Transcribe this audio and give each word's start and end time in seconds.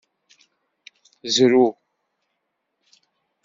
Zrew. 1.33 1.67